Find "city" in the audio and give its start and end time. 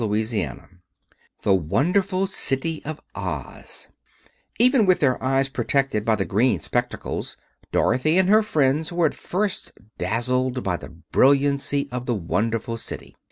2.25-2.81, 12.77-13.15